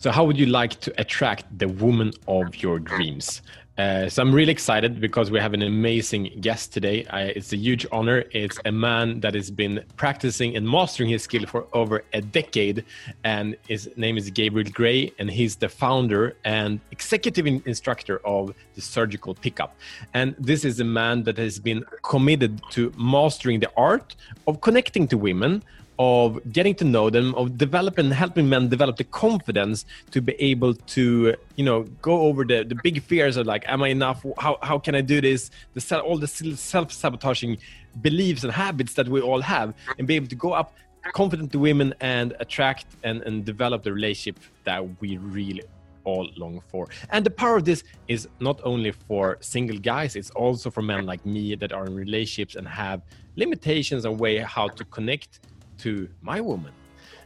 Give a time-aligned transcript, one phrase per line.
[0.00, 3.42] So, how would you like to attract the woman of your dreams?
[3.78, 7.06] Uh, so I'm really excited because we have an amazing guest today.
[7.12, 8.24] it's a huge honor.
[8.32, 12.84] It's a man that has been practicing and mastering his skill for over a decade,
[13.22, 18.80] and his name is Gabriel Gray, and he's the founder and executive instructor of the
[18.80, 19.76] Surgical Pickup.
[20.12, 24.16] And this is a man that has been committed to mastering the art
[24.48, 25.62] of connecting to women
[25.98, 30.74] of getting to know them, of developing, helping men develop the confidence to be able
[30.74, 34.24] to, you know, go over the, the big fears of like, am I enough?
[34.38, 35.50] How, how can I do this?
[35.74, 37.58] The all the self-sabotaging
[38.00, 40.74] beliefs and habits that we all have, and be able to go up
[41.12, 45.62] confident to women and attract and, and develop the relationship that we really
[46.04, 46.88] all long for.
[47.10, 51.06] And the power of this is not only for single guys, it's also for men
[51.06, 53.02] like me that are in relationships and have
[53.36, 55.40] limitations on way how to connect
[55.78, 56.72] to my woman.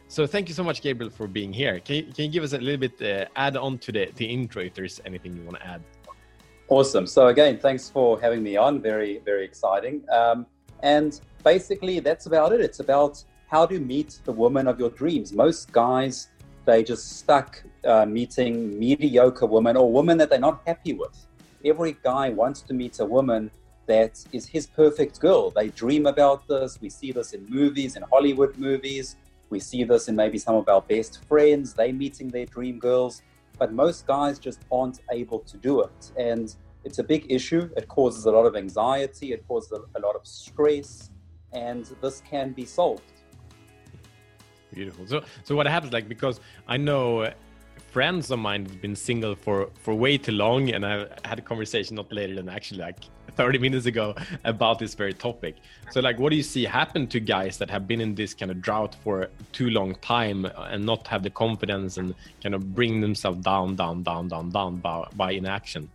[0.07, 1.79] So thank you so much, Gabriel, for being here.
[1.79, 4.25] Can you, can you give us a little bit uh, add on to the, the
[4.25, 5.81] intro if there's anything you want to add?
[6.73, 7.05] Awesome.
[7.05, 8.81] So again, thanks for having me on.
[8.81, 10.03] Very, very exciting.
[10.11, 10.47] Um,
[10.81, 12.61] and basically, that's about it.
[12.61, 15.33] It's about how to meet the woman of your dreams.
[15.33, 16.29] Most guys,
[16.65, 21.15] they just stuck uh, meeting mediocre women or women that they're not happy with.
[21.63, 23.51] Every guy wants to meet a woman
[23.85, 25.51] that is his perfect girl.
[25.51, 26.81] They dream about this.
[26.81, 29.15] We see this in movies, in Hollywood movies.
[29.51, 33.21] We see this in maybe some of our best friends, they meeting their dream girls.
[33.59, 36.11] But most guys just aren't able to do it.
[36.17, 37.69] And it's a big issue.
[37.77, 41.09] It causes a lot of anxiety, it causes a, a lot of stress,
[41.53, 43.03] and this can be solved.
[44.73, 45.05] Beautiful.
[45.05, 47.31] So, so what happens, like, because I know
[47.91, 51.41] friends of mine have been single for for way too long, and I had a
[51.41, 52.99] conversation not later than actually like
[53.35, 55.57] 30 minutes ago about this very topic.
[55.91, 58.51] So, like, what do you see happen to guys that have been in this kind
[58.51, 63.01] of drought for too long time and not have the confidence and kind of bring
[63.01, 65.89] themselves down, down, down, down, down by, by inaction?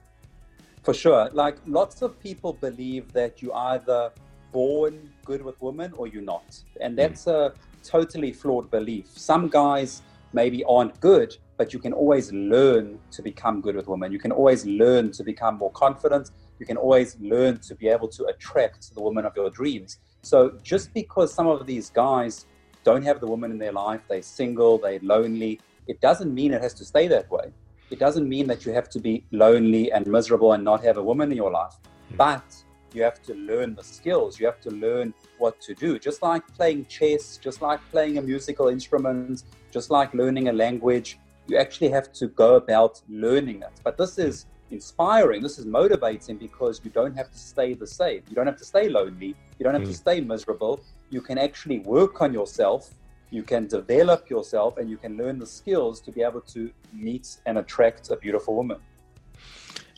[0.88, 1.28] For sure.
[1.34, 4.10] Like, lots of people believe that you either
[4.52, 6.58] born good with women or you're not.
[6.80, 6.96] And hmm.
[6.96, 7.52] that's a
[7.84, 9.06] totally flawed belief.
[9.08, 10.00] Some guys
[10.32, 14.12] maybe aren't good, but you can always learn to become good with women.
[14.12, 18.08] You can always learn to become more confident you can always learn to be able
[18.08, 19.98] to attract the woman of your dreams.
[20.22, 22.46] So just because some of these guys
[22.82, 26.62] don't have the woman in their life, they're single, they're lonely, it doesn't mean it
[26.62, 27.52] has to stay that way.
[27.90, 31.02] It doesn't mean that you have to be lonely and miserable and not have a
[31.02, 31.74] woman in your life.
[32.10, 32.16] Hmm.
[32.16, 34.38] But you have to learn the skills.
[34.40, 35.98] You have to learn what to do.
[35.98, 41.18] Just like playing chess, just like playing a musical instrument, just like learning a language,
[41.46, 43.72] you actually have to go about learning it.
[43.82, 45.42] But this is inspiring.
[45.42, 48.22] This is motivating because you don't have to stay the same.
[48.28, 49.34] You don't have to stay lonely.
[49.58, 49.92] You don't have mm.
[49.92, 50.80] to stay miserable.
[51.10, 52.90] You can actually work on yourself.
[53.30, 57.38] You can develop yourself and you can learn the skills to be able to meet
[57.46, 58.78] and attract a beautiful woman.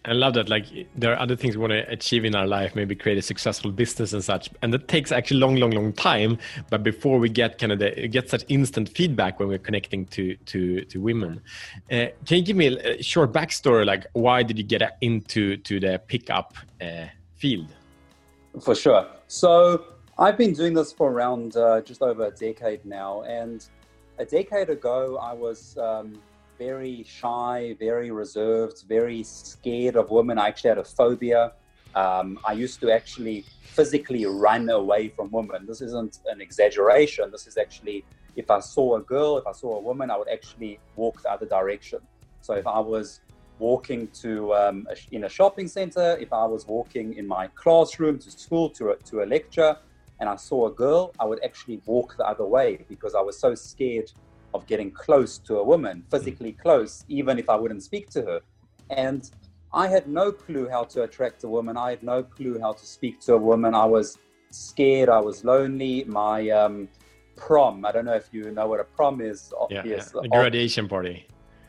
[0.06, 0.48] I love that.
[0.48, 0.64] Like
[0.96, 3.70] there are other things we want to achieve in our life, maybe create a successful
[3.70, 6.38] business and such, and that takes actually long, long, long time.
[6.70, 10.36] But before we get kind of the get such instant feedback when we're connecting to
[10.36, 11.42] to to women,
[11.92, 13.84] uh, can you give me a short backstory?
[13.84, 17.68] Like why did you get into to the pickup uh, field?
[18.62, 19.06] For sure.
[19.28, 19.84] So
[20.20, 23.66] I've been doing this for around uh, just over a decade now, and
[24.18, 25.76] a decade ago I was.
[25.78, 26.20] Um,
[26.60, 30.38] very shy, very reserved, very scared of women.
[30.38, 31.52] I actually had a phobia.
[31.94, 35.64] Um, I used to actually physically run away from women.
[35.66, 37.30] This isn't an exaggeration.
[37.30, 38.04] This is actually,
[38.36, 41.30] if I saw a girl, if I saw a woman, I would actually walk the
[41.32, 42.00] other direction.
[42.42, 43.20] So if I was
[43.58, 48.18] walking to um, a, in a shopping center, if I was walking in my classroom
[48.18, 49.78] to school to a, to a lecture,
[50.20, 53.38] and I saw a girl, I would actually walk the other way because I was
[53.38, 54.12] so scared
[54.54, 58.40] of getting close to a woman, physically close, even if I wouldn't speak to her.
[58.90, 59.30] And
[59.72, 61.76] I had no clue how to attract a woman.
[61.76, 63.74] I had no clue how to speak to a woman.
[63.74, 64.18] I was
[64.50, 65.08] scared.
[65.08, 66.04] I was lonely.
[66.04, 66.88] My um,
[67.36, 69.52] prom, I don't know if you know what a prom is.
[69.70, 70.22] Yeah, yes, yeah.
[70.24, 71.26] a graduation party.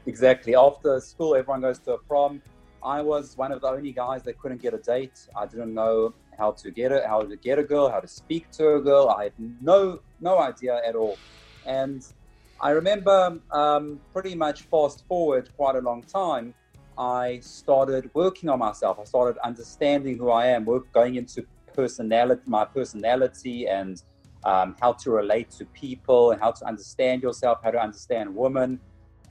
[0.08, 0.56] Exactly.
[0.56, 2.42] After school, everyone goes to a prom.
[2.84, 5.28] I was one of the only guys that couldn't get a date.
[5.36, 8.50] I didn't know how to get it, how to get a girl, how to speak
[8.52, 9.10] to a girl.
[9.10, 11.18] I had no no idea at all.
[11.66, 12.04] And
[12.60, 16.54] I remember um, pretty much fast forward quite a long time.
[16.98, 19.00] I started working on myself.
[19.00, 24.02] I started understanding who I am, work, going into personality, my personality, and
[24.44, 28.80] um, how to relate to people, and how to understand yourself, how to understand women.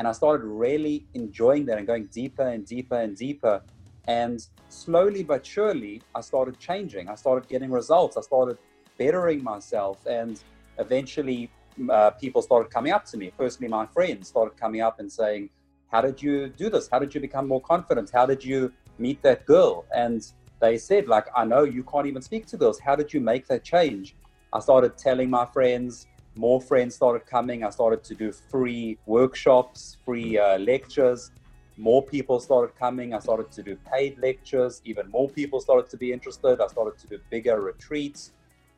[0.01, 3.61] And I started really enjoying that and going deeper and deeper and deeper.
[4.09, 7.11] And slowly but surely, I started changing.
[7.11, 8.17] I started getting results.
[8.17, 8.57] I started
[8.97, 10.43] bettering myself, and
[10.79, 11.51] eventually
[11.91, 13.31] uh, people started coming up to me.
[13.37, 15.51] Firstly, my friends started coming up and saying,
[15.93, 16.89] how did you do this?
[16.91, 18.09] How did you become more confident?
[18.11, 19.85] How did you meet that girl?
[19.95, 20.27] And
[20.61, 22.81] they said, like, I know you can't even speak to girls.
[22.81, 24.17] How did you make that change?
[24.51, 26.07] I started telling my friends,
[26.41, 27.65] more friends started coming.
[27.65, 31.31] I started to do free workshops, free uh, lectures.
[31.77, 33.15] More people started coming.
[33.15, 34.83] I started to do paid lectures.
[34.85, 36.61] Even more people started to be interested.
[36.61, 38.33] I started to do bigger retreats.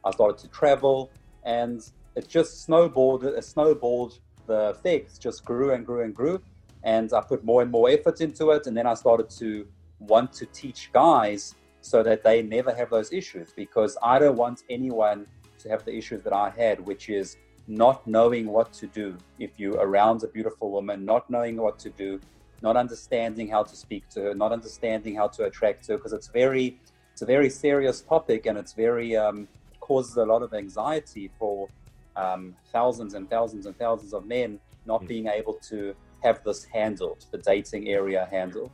[0.05, 1.11] I started to travel.
[1.45, 1.81] And
[2.17, 4.19] it just snowballed, it snowballed.
[4.47, 6.41] The effects just grew and grew and grew
[6.85, 8.67] and I put more and more effort into it.
[8.67, 9.67] And then I started to
[10.01, 14.63] want to teach guys so that they never have those issues because I don't want
[14.71, 15.27] anyone
[15.59, 17.37] to have the issues that I had, which is
[17.67, 21.91] not knowing what to do if you're around a beautiful woman, not knowing what to
[21.91, 22.21] do,
[22.63, 26.29] not understanding how to speak to her, not understanding how to attract her, because it's
[26.29, 26.79] very,
[27.13, 29.49] it's a very serious topic and it's very um,
[29.81, 31.69] causes a lot of anxiety for
[32.17, 35.09] um, thousands and thousands and thousands of men not mm.
[35.09, 38.71] being able to have this handled, the dating area handled.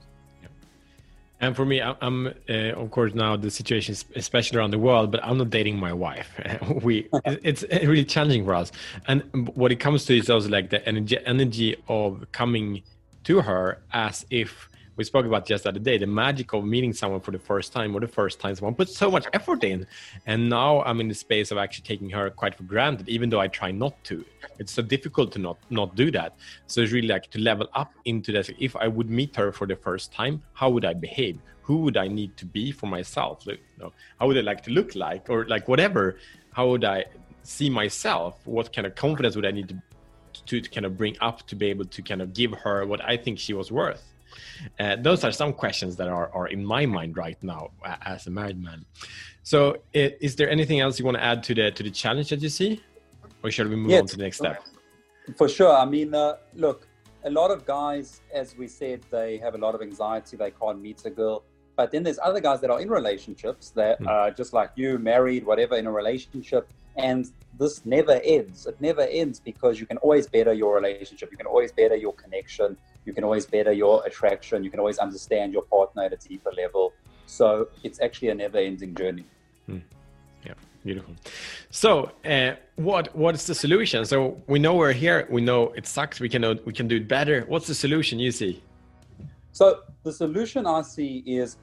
[1.40, 5.12] And for me, I'm uh, of course now the situation, is especially around the world,
[5.12, 6.31] but I'm not dating my wife.
[6.82, 8.73] we it's really challenging for us.
[9.06, 9.23] And
[9.55, 12.82] what it comes to is also like the energy energy of coming
[13.25, 16.92] to her as if we spoke about just the other day the magic of meeting
[16.92, 19.86] someone for the first time or the first time someone puts so much effort in.
[20.26, 23.40] And now i'm in the space of actually taking her quite for granted even though
[23.40, 24.24] i try not to.
[24.58, 26.34] It's so difficult to not not do that.
[26.66, 29.66] So it's really like to level up into that if i would meet her for
[29.66, 31.38] the first time how would i behave?
[31.62, 33.46] Who would i need to be for myself?
[33.46, 35.30] You know, how would i like to look like?
[35.30, 36.18] Or like whatever
[36.50, 37.04] how would i
[37.44, 38.40] see myself?
[38.44, 39.76] What kind of confidence would i need to
[40.46, 43.00] to, to kind of bring up to be able to kind of give her what
[43.04, 44.04] i think she was worth
[44.78, 48.26] uh, those are some questions that are, are in my mind right now uh, as
[48.26, 48.84] a married man.
[49.42, 52.42] So, is there anything else you want to add to the to the challenge that
[52.42, 52.82] you see,
[53.42, 54.62] or shall we move yes, on to the next step?
[55.36, 55.75] For sure.
[55.75, 56.86] I mean, uh, look,
[57.25, 60.36] a lot of guys, as we said, they have a lot of anxiety.
[60.36, 61.44] They can't meet a girl.
[61.78, 64.08] But then there's other guys that are in relationships that mm.
[64.08, 68.66] are just like you, married, whatever, in a relationship, and this never ends.
[68.66, 71.30] It never ends because you can always better your relationship.
[71.30, 72.76] You can always better your connection
[73.08, 74.62] you can always better your attraction.
[74.62, 76.92] You can always understand your partner at a deeper level.
[77.25, 79.25] So it's actually a never-ending journey.
[79.64, 79.78] Hmm.
[80.44, 80.52] Yeah,
[80.84, 81.14] beautiful.
[81.70, 84.04] So, uh, what what is the solution?
[84.04, 85.26] So we know we're here.
[85.30, 86.20] We know it sucks.
[86.20, 87.36] We can we can do it better.
[87.52, 88.62] What's the solution you see?
[89.52, 89.66] So
[90.02, 91.56] the solution I see is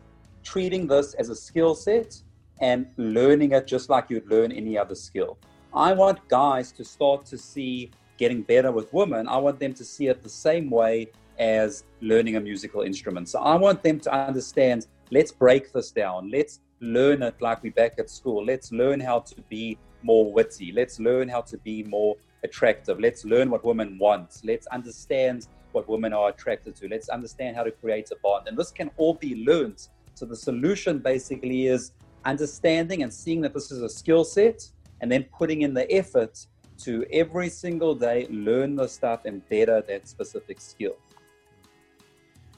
[0.45, 2.21] treating this as a skill set
[2.62, 5.38] and learning it just like you'd learn any other skill.
[5.74, 9.27] I want guys to start to see getting better with women.
[9.27, 13.27] I want them to see it the same way as learning a musical instrument.
[13.27, 16.31] So I want them to understand let's break this down.
[16.31, 18.45] Let's learn it like we're back at school.
[18.45, 20.71] Let's learn how to be more witty.
[20.71, 23.00] Let's learn how to be more attractive.
[23.00, 24.41] Let's learn what women want.
[24.44, 26.88] Let's understand what women are attracted to.
[26.88, 28.48] Let's understand how to create a bond.
[28.48, 29.88] And this can all be learned.
[30.15, 31.91] So the solution basically is
[32.23, 34.67] understanding and seeing that this is a skill set
[35.01, 36.47] and then putting in the effort
[36.79, 40.95] to every single day learn the stuff and better that specific skill.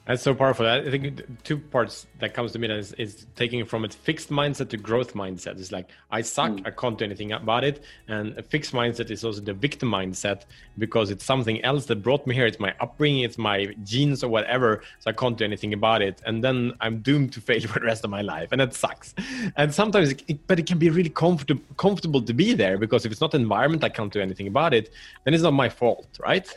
[0.08, 0.66] That's so powerful.
[0.66, 4.70] I think two parts that comes to me is, is taking from a fixed mindset
[4.70, 5.60] to growth mindset.
[5.60, 6.66] It's like I suck, mm.
[6.66, 7.84] I can't do anything about it.
[8.08, 10.44] And a fixed mindset is also the victim mindset
[10.78, 12.46] because it's something else that brought me here.
[12.46, 14.80] It's my upbringing, it's my genes or whatever.
[15.00, 16.22] So I can't do anything about it.
[16.24, 19.14] And then I'm doomed to fail for the rest of my life, and that sucks.
[19.56, 23.12] And sometimes, it, but it can be really comfortable comfortable to be there because if
[23.12, 24.90] it's not the environment, I can't do anything about it.
[25.24, 26.48] Then it's not my fault, right?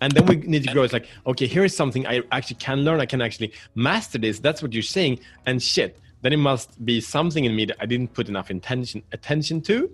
[0.00, 2.80] And then we need to grow it's like okay here is something i actually can
[2.84, 6.84] learn i can actually master this that's what you're saying and shit then it must
[6.84, 9.90] be something in me that i didn't put enough attention attention to.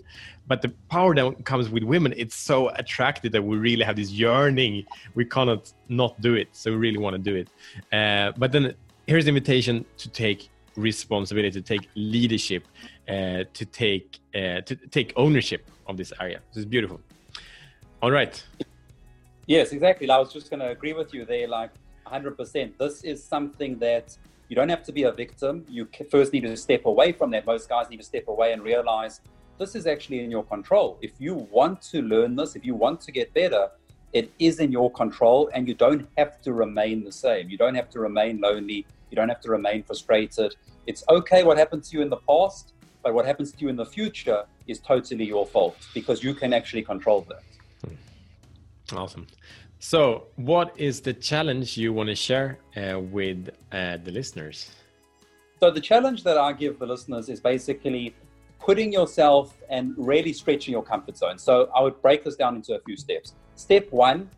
[0.49, 4.11] But the power that comes with women it's so attractive that we really have this
[4.11, 4.87] yearning.
[5.15, 7.49] We cannot not do it so we really want to do it.
[7.93, 8.75] Uh, but then
[9.07, 12.67] here's the invitation to take responsibility to take leadership
[13.09, 16.41] uh, to take uh, to take ownership of this area.
[16.53, 17.01] This is beautiful.
[18.03, 18.45] All right
[19.49, 20.11] Yes, exactly.
[20.11, 21.71] I was just going to agree with you there, like
[22.09, 22.79] 100%.
[22.79, 24.17] This is something that
[24.49, 25.65] you don't have to be a victim.
[25.69, 27.47] You first need to step away from that.
[27.47, 29.21] Most guys need to step away and realize
[29.57, 30.99] this is actually in your control.
[31.01, 33.69] If you want to learn this, if you want to get better,
[34.13, 37.49] it is in your control and you don't have to remain the same.
[37.49, 38.85] You don't have to remain lonely.
[39.11, 40.57] You don't have to remain frustrated.
[40.89, 42.73] It's okay what happened to you in the past,
[43.05, 46.53] but what happens to you in the future is totally your fault because you can
[46.53, 47.43] actually control that.
[48.93, 49.27] Awesome.
[49.79, 54.71] So, what is the challenge you want to share uh, with uh, the listeners?
[55.61, 58.15] So, the challenge that I give the listeners is basically
[58.59, 61.39] putting yourself and really stretching your comfort zone.
[61.39, 63.35] So, I would break this down into a few steps.
[63.55, 64.31] Step one,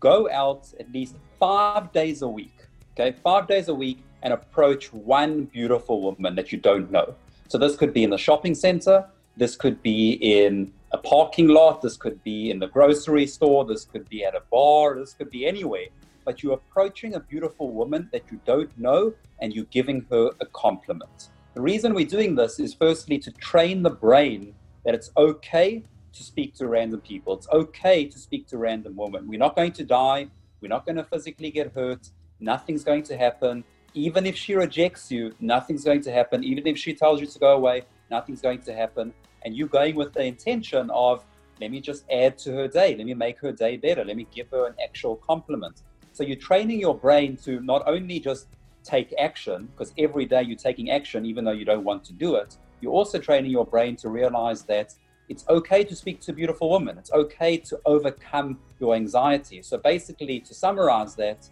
[0.00, 2.54] go out at least five days a week.
[2.92, 7.14] Okay, five days a week and approach one beautiful woman that you don't know.
[7.48, 9.06] So this could be in the shopping center,
[9.36, 13.84] this could be in a parking lot, this could be in the grocery store, this
[13.84, 15.86] could be at a bar, this could be anywhere.
[16.24, 20.46] But you're approaching a beautiful woman that you don't know and you're giving her a
[20.46, 21.28] compliment.
[21.54, 24.54] The reason we're doing this is firstly to train the brain
[24.84, 27.34] that it's okay to speak to random people.
[27.36, 29.28] It's okay to speak to random women.
[29.28, 30.28] We're not going to die.
[30.60, 32.10] We're not going to physically get hurt.
[32.40, 33.64] Nothing's going to happen.
[33.94, 36.44] Even if she rejects you, nothing's going to happen.
[36.44, 39.12] Even if she tells you to go away, nothing's going to happen.
[39.44, 41.24] And you're going with the intention of,
[41.60, 42.96] let me just add to her day.
[42.96, 44.04] Let me make her day better.
[44.04, 45.82] Let me give her an actual compliment.
[46.12, 48.46] So you're training your brain to not only just
[48.84, 52.36] take action, because every day you're taking action, even though you don't want to do
[52.36, 54.94] it, you're also training your brain to realize that
[55.28, 56.96] it's okay to speak to a beautiful woman.
[56.96, 59.62] It's okay to overcome your anxiety.
[59.62, 61.48] So basically, to summarize that,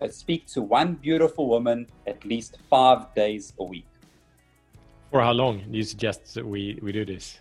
[0.00, 3.87] uh, speak to one beautiful woman at least five days a week.
[5.10, 7.38] For how long do you suggest we, we do this?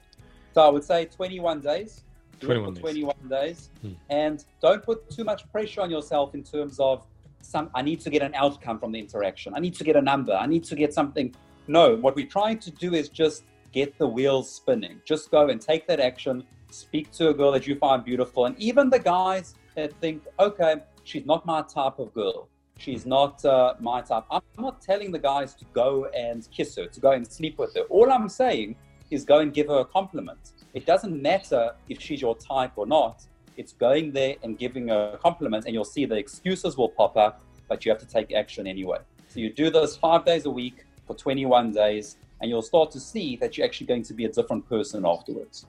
[0.53, 2.03] So I would say 21 days.
[2.39, 2.81] 21 days.
[2.81, 3.69] 21 days.
[3.81, 3.91] Hmm.
[4.09, 7.05] And don't put too much pressure on yourself in terms of
[7.41, 9.53] some, I need to get an outcome from the interaction.
[9.55, 10.33] I need to get a number.
[10.33, 11.35] I need to get something.
[11.67, 13.43] No, what we're trying to do is just
[13.73, 15.01] get the wheels spinning.
[15.05, 16.43] Just go and take that action.
[16.71, 18.45] Speak to a girl that you find beautiful.
[18.45, 22.49] And even the guys that think, okay, she's not my type of girl.
[22.77, 24.23] She's not uh, my type.
[24.29, 27.73] I'm not telling the guys to go and kiss her, to go and sleep with
[27.75, 27.81] her.
[27.89, 28.75] All I'm saying
[29.09, 30.51] is go and give her a compliment.
[30.73, 33.25] It doesn't matter if she's your type or not.
[33.57, 37.17] It's going there and giving her a compliment, and you'll see the excuses will pop
[37.17, 38.99] up, but you have to take action anyway.
[39.27, 42.99] So you do this five days a week for 21 days, and you'll start to
[42.99, 45.65] see that you're actually going to be a different person afterwards.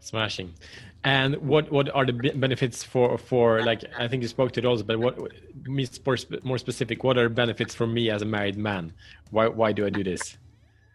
[0.00, 0.54] Smashing.
[1.06, 4.66] And what what are the benefits for for like I think you spoke to it
[4.66, 5.16] also, but what
[5.64, 7.04] me more, more specific?
[7.04, 8.92] What are benefits for me as a married man?
[9.30, 10.36] Why why do I do this?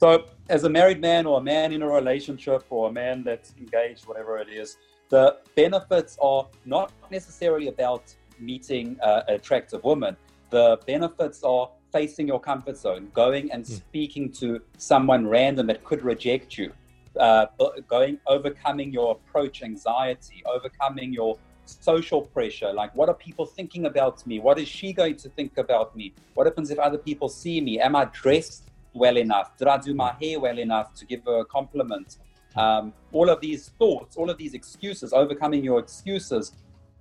[0.02, 3.54] So, as a married man or a man in a relationship or a man that's
[3.58, 4.76] engaged, whatever it is,
[5.08, 10.18] the benefits are not necessarily about meeting uh, an attractive woman.
[10.50, 13.70] The benefits are facing your comfort zone, going and mm.
[13.70, 16.74] speaking to someone random that could reject you,
[17.20, 17.48] uh,
[17.88, 22.72] going, overcoming your approach anxiety, overcoming your social pressure.
[22.74, 24.40] Like, what are people thinking about me?
[24.40, 26.14] What is she going to think about me?
[26.34, 27.80] What happens if other people see me?
[27.80, 29.58] Am I dressed well enough?
[29.58, 32.18] Did I do my hair well enough to give her a compliment?
[32.56, 36.52] Um, all of these thoughts, all of these excuses, overcoming your excuses,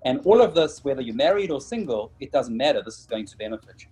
[0.05, 2.83] and all of this, whether you're married or single, it doesn't matter.
[2.83, 3.88] This is going to benefit you.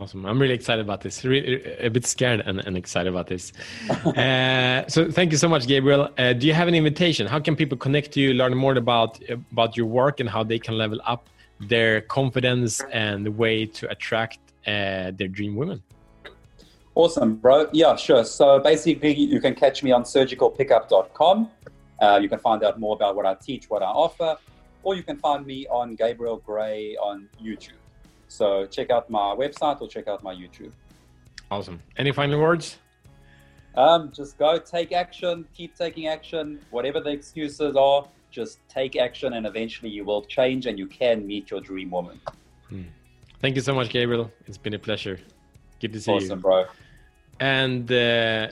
[0.00, 0.24] Awesome.
[0.24, 1.26] I'm really excited about this.
[1.26, 3.52] Really, a bit scared and, and excited about this.
[3.90, 6.08] uh, so thank you so much, Gabriel.
[6.16, 7.26] Uh, do you have an invitation?
[7.26, 9.20] How can people connect to you, learn more about
[9.52, 11.28] about your work and how they can level up
[11.60, 15.82] their confidence and the way to attract uh, their dream women?
[16.94, 17.68] Awesome, bro.
[17.72, 18.24] Yeah, sure.
[18.24, 21.50] So basically, you can catch me on surgicalpickup.com.
[22.00, 24.38] Uh, you can find out more about what I teach, what I offer,
[24.82, 27.79] or you can find me on Gabriel Gray on YouTube.
[28.30, 30.70] So check out my website or check out my YouTube.
[31.50, 31.80] Awesome.
[31.96, 32.78] Any final words?
[33.74, 39.32] Um, just go take action, keep taking action, whatever the excuses are, just take action
[39.32, 42.20] and eventually you will change and you can meet your dream woman.
[42.68, 42.82] Hmm.
[43.40, 44.30] Thank you so much, Gabriel.
[44.46, 45.18] It's been a pleasure.
[45.80, 46.26] Good to see awesome, you.
[46.26, 46.64] Awesome, bro.
[47.40, 48.48] And uh,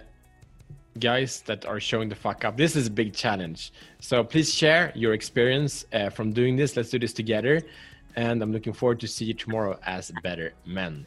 [0.98, 3.72] guys that are showing the fuck up, this is a big challenge.
[4.00, 6.76] So please share your experience uh, from doing this.
[6.76, 7.62] Let's do this together
[8.18, 11.06] and I'm looking forward to see you tomorrow as better men.